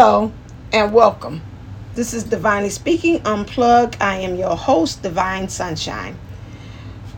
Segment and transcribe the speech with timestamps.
[0.00, 0.32] Hello
[0.72, 1.42] and welcome.
[1.94, 3.98] This is Divinely Speaking Unplugged.
[4.00, 6.18] I am your host, Divine Sunshine.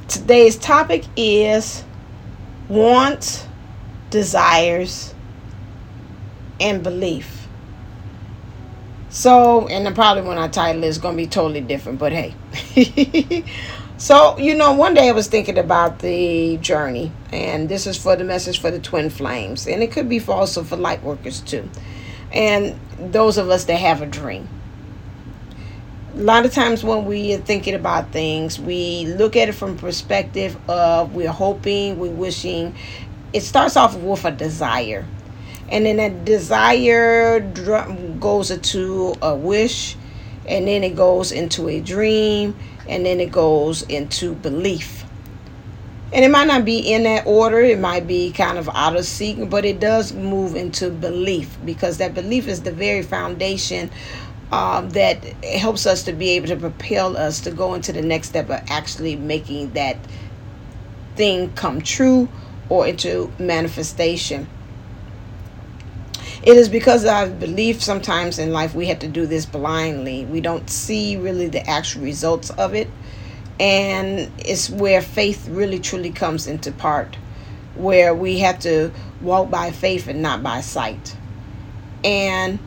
[0.09, 1.85] Today's topic is
[2.69, 3.47] wants,
[4.11, 5.15] desires,
[6.59, 7.47] and belief.
[9.11, 12.35] So, and probably when I title it's going to be totally different, but hey.
[13.97, 18.17] so, you know, one day I was thinking about the journey, and this is for
[18.17, 21.43] the message for the twin flames, and it could be for also for light workers
[21.43, 21.71] too
[22.33, 24.49] and those of us that have a dream.
[26.15, 29.79] A lot of times when we are thinking about things, we look at it from
[29.79, 32.75] perspective of we're hoping, we're wishing.
[33.33, 35.07] It starts off with a desire.
[35.71, 39.97] And then that desire goes into a wish,
[40.47, 42.55] and then it goes into a dream,
[42.87, 45.02] and then it goes into belief
[46.13, 47.61] and it might not be in that order.
[47.61, 51.99] It might be kind of out of sync but it does move into belief because
[51.99, 53.91] that belief is the very foundation
[54.51, 58.29] um, that helps us to be able to propel us to go into the next
[58.29, 59.97] step of actually making that
[61.17, 62.29] thing come true
[62.69, 64.47] or into manifestation.
[66.43, 70.25] It is because I believe sometimes in life we have to do this blindly.
[70.27, 72.89] We don't see really the actual results of it
[73.61, 77.17] and it's where faith really truly comes into part
[77.75, 81.17] where we have to walk by faith and not by sight
[82.05, 82.59] and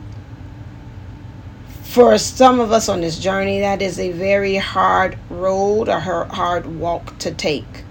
[1.82, 6.66] for some of us on this journey that is a very hard road a hard
[6.66, 7.84] walk to take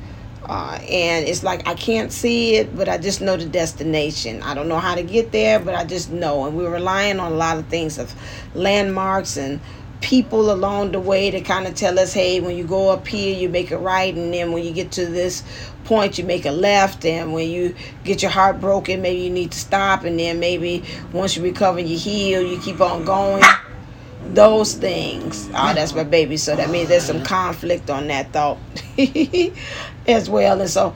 [0.47, 4.43] uh, and it's like I can't see it, but I just know the destination.
[4.43, 6.45] I don't know how to get there, but I just know.
[6.45, 8.13] And we're relying on a lot of things of
[8.53, 9.59] landmarks and
[10.01, 13.35] people along the way to kind of tell us, hey, when you go up here,
[13.35, 15.43] you make a right, and then when you get to this
[15.83, 19.51] point, you make a left, and when you get your heart broken, maybe you need
[19.51, 23.43] to stop, and then maybe once you recover, you heal, you keep on going.
[24.27, 25.47] Those things.
[25.53, 26.37] Oh, that's my baby.
[26.37, 28.57] So that means there's some conflict on that thought
[30.07, 30.59] as well.
[30.59, 30.95] And so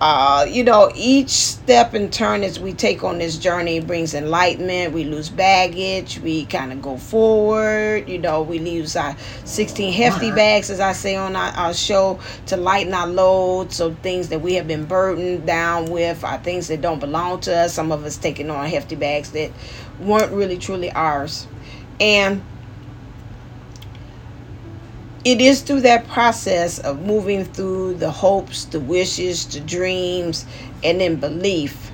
[0.00, 4.92] uh, you know, each step and turn as we take on this journey brings enlightenment.
[4.92, 6.20] We lose baggage.
[6.20, 8.08] We kind of go forward.
[8.08, 12.20] You know, we lose our 16 hefty bags, as I say on our, our show,
[12.46, 13.72] to lighten our load.
[13.72, 17.56] So things that we have been burdened down with are things that don't belong to
[17.56, 17.74] us.
[17.74, 19.50] Some of us taking on hefty bags that
[19.98, 21.48] weren't really truly ours.
[21.98, 22.42] And
[25.28, 30.46] it is through that process of moving through the hopes, the wishes, the dreams,
[30.82, 31.90] and then belief.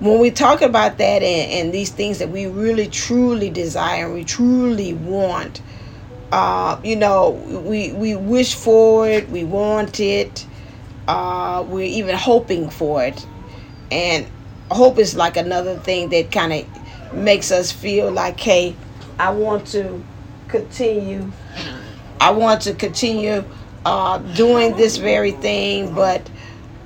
[0.00, 4.14] When we talk about that and, and these things that we really truly desire and
[4.14, 5.60] we truly want,
[6.32, 7.30] uh, you know,
[7.66, 10.46] we, we wish for it, we want it,
[11.08, 13.26] uh, we're even hoping for it.
[13.90, 14.26] And
[14.70, 18.76] hope is like another thing that kind of makes us feel like, hey,
[19.18, 20.02] I want to
[20.48, 21.30] continue
[22.20, 23.44] I want to continue
[23.84, 26.28] uh, doing this very thing, but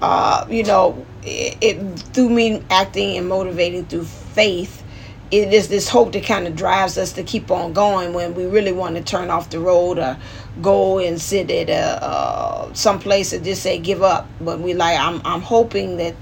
[0.01, 4.83] uh, you know, it, it, through me acting and motivating through faith,
[5.31, 8.45] it is this hope that kind of drives us to keep on going when we
[8.45, 10.19] really want to turn off the road or
[10.61, 14.29] go and sit at a, uh, some place and just say give up.
[14.41, 16.15] But we like, I'm I'm hoping that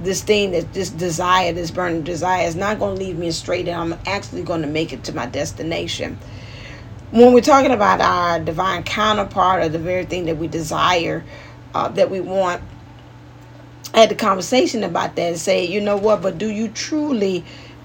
[0.00, 3.68] this thing that this desire, this burning desire, is not going to leave me straight,
[3.68, 6.18] and I'm actually going to make it to my destination
[7.14, 11.24] when we're talking about our divine counterpart or the very thing that we desire,
[11.72, 12.60] uh, that we want,
[13.94, 17.44] I had a conversation about that and say, you know what, but do you truly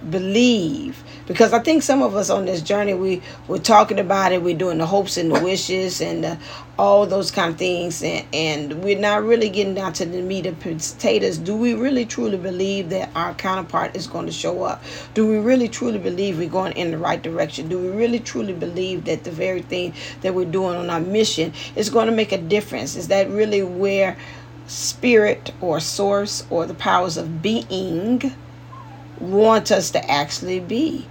[0.10, 1.04] believe.
[1.28, 4.58] Because I think some of us on this journey we we're talking about it we're
[4.58, 6.40] doing the hopes and the wishes and the,
[6.78, 8.02] all those kind of things.
[8.02, 11.38] And, and we're not really getting down to the meat and potatoes.
[11.38, 14.84] Do we really truly believe that our counterpart is going to show up?
[15.14, 17.68] Do we really truly believe we're going in the right direction?
[17.68, 21.54] Do we really truly believe that the very thing that we're doing on our mission
[21.76, 22.96] is going to make a difference?
[22.96, 24.18] Is that really where
[24.68, 28.34] spirit or source or the powers of being
[29.20, 31.06] want us to actually be.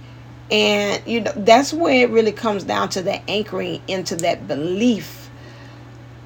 [0.51, 5.29] And you know, that's where it really comes down to the anchoring into that belief.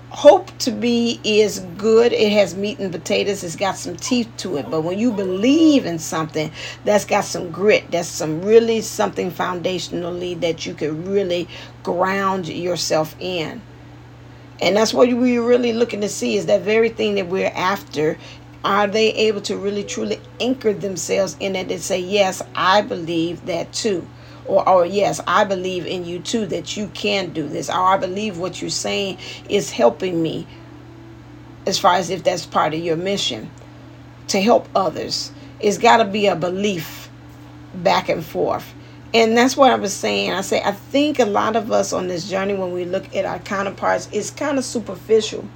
[0.09, 2.13] Hope to be is good.
[2.13, 3.43] It has meat and potatoes.
[3.43, 4.69] It's got some teeth to it.
[4.69, 6.51] But when you believe in something
[6.85, 11.47] that's got some grit, that's some really something foundationally that you can really
[11.81, 13.61] ground yourself in.
[14.61, 18.17] And that's what we're really looking to see is that very thing that we're after
[18.63, 23.45] are they able to really truly anchor themselves in it and say yes i believe
[23.45, 24.07] that too
[24.45, 27.97] or, or yes i believe in you too that you can do this or i
[27.97, 29.17] believe what you're saying
[29.49, 30.47] is helping me
[31.65, 33.49] as far as if that's part of your mission
[34.27, 37.09] to help others it's got to be a belief
[37.73, 38.73] back and forth.
[39.13, 40.31] And that's what I was saying.
[40.31, 43.25] I say I think a lot of us on this journey when we look at
[43.25, 45.47] our counterparts it's kind of superficial.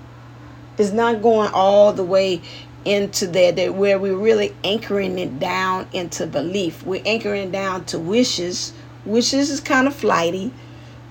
[0.77, 2.41] It's not going all the way
[2.87, 6.85] into there that where we're really anchoring it down into belief.
[6.85, 8.73] We're anchoring down to wishes.
[9.05, 10.53] Wishes is kind of flighty.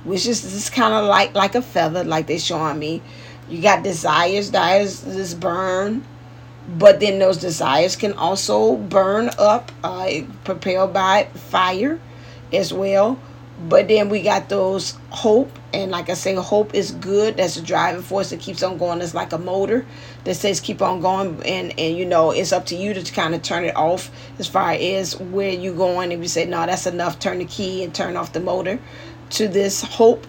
[0.05, 3.03] Wishes is kind of like like a feather, like they're showing me.
[3.49, 6.05] You got desires, desires just burn
[6.69, 12.01] but then those desires can also burn up, uh, propelled by fire
[12.53, 13.19] as well.
[13.59, 17.39] But then we got those hope, and like I say, hope is good.
[17.39, 19.01] That's a driving force that keeps on going.
[19.01, 19.87] It's like a motor
[20.25, 23.35] that says keep on going, and and you know it's up to you to kind
[23.35, 26.13] of turn it off as far as where you're going.
[26.13, 28.79] If you say no, that's enough, turn the key and turn off the motor
[29.31, 30.27] to this hope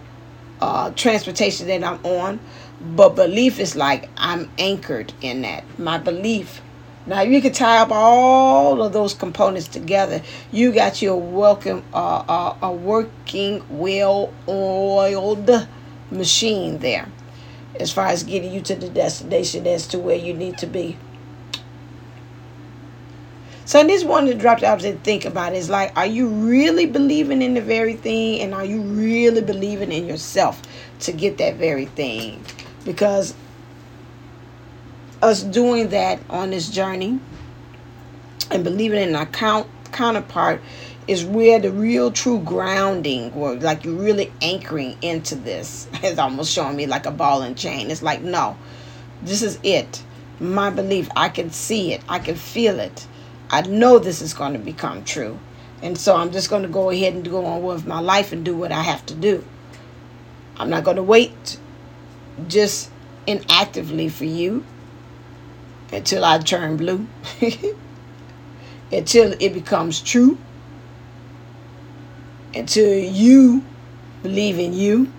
[0.61, 2.39] uh, transportation that I'm on.
[2.79, 5.65] But belief is like I'm anchored in that.
[5.77, 6.61] My belief.
[7.07, 10.21] Now you can tie up all of those components together.
[10.51, 15.67] You got your welcome, uh, uh, a working, well-oiled
[16.11, 17.07] machine there,
[17.79, 20.97] as far as getting you to the destination as to where you need to be.
[23.63, 25.53] So I just wanted to drop out and think about.
[25.53, 28.41] It's like, are you really believing in the very thing?
[28.41, 30.61] And are you really believing in yourself
[31.01, 32.45] to get that very thing?
[32.87, 33.35] because
[35.21, 37.19] us doing that on this journey
[38.51, 40.61] and believing in our count, counterpart
[41.07, 45.87] is where the real true grounding or like you're really anchoring into this.
[46.03, 47.89] It's almost showing me like a ball and chain.
[47.89, 48.57] It's like no
[49.21, 50.03] this is it.
[50.39, 52.01] My belief i can see it.
[52.07, 53.07] I can feel it.
[53.49, 55.39] I know this is going to become true.
[55.81, 58.43] And so i'm just going to go ahead and go on with my life and
[58.43, 59.43] do what i have to do.
[60.57, 61.57] I'm not going to wait
[62.47, 62.91] just
[63.25, 64.63] inactively for you
[65.91, 67.07] until I turn blue,
[68.91, 70.37] until it becomes true,
[72.53, 73.63] until you
[74.23, 75.11] believe in you.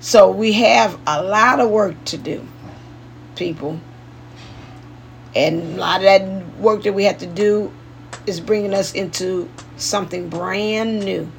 [0.00, 2.46] So we have a lot of work to do,
[3.34, 3.80] people.
[5.34, 7.72] And a lot of that work that we have to do
[8.26, 11.30] is bringing us into something brand new,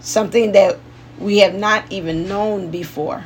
[0.00, 0.78] something that
[1.18, 3.24] we have not even known before.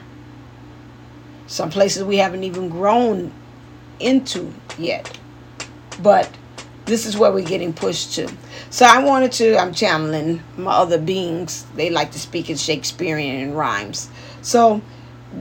[1.46, 3.32] Some places we haven't even grown
[4.00, 5.18] into yet.
[6.02, 6.30] But
[6.86, 8.30] this is where we're getting pushed to.
[8.70, 11.64] So I wanted to, I'm channeling my other beings.
[11.76, 14.10] They like to speak in Shakespearean and rhymes.
[14.42, 14.82] So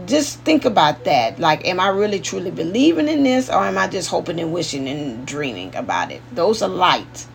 [0.05, 1.39] just think about that.
[1.39, 4.87] Like, am I really truly believing in this or am I just hoping and wishing
[4.87, 6.21] and dreaming about it?
[6.31, 7.27] Those are light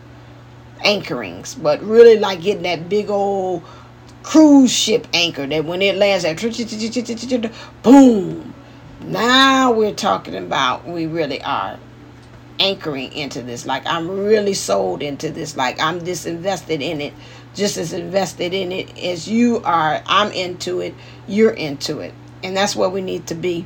[0.83, 3.63] anchorings, but really like getting that big old
[4.23, 6.37] cruise ship anchor that when it lands at
[7.83, 8.53] boom
[9.01, 11.79] now we're talking about we really are
[12.59, 13.65] anchoring into this.
[13.65, 15.55] Like I'm really sold into this.
[15.55, 17.13] Like I'm just invested in it,
[17.55, 20.01] just as invested in it as you are.
[20.05, 20.93] I'm into it.
[21.27, 22.13] You're into it.
[22.43, 23.65] And that's where we need to be.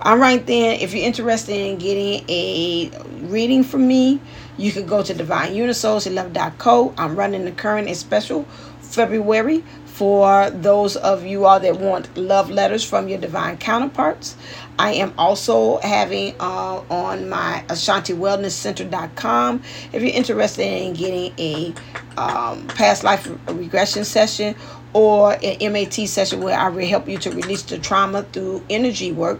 [0.00, 2.90] All right, then, if you're interested in getting a
[3.22, 4.20] reading from me,
[4.58, 6.94] you can go to divineunisoulseleven.co.
[6.98, 8.42] I'm running the current special
[8.82, 14.36] February for those of you all that want love letters from your divine counterparts.
[14.76, 21.72] I am also having uh, on my AshantiWellnessCenter.com if you're interested in getting a
[22.16, 24.56] um, past life regression session
[24.94, 29.12] or an MAT session where I will help you to release the trauma through energy
[29.12, 29.38] work.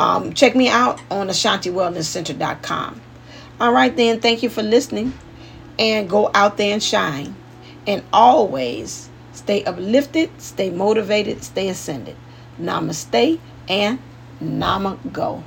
[0.00, 3.00] Um, check me out on AshantiWellnessCenter.com.
[3.60, 5.12] All right, then, thank you for listening
[5.78, 7.36] and go out there and shine.
[7.86, 9.09] And always
[9.40, 12.14] Stay uplifted, stay motivated, stay ascended.
[12.60, 13.98] Namaste and
[14.38, 15.42] Nama Go.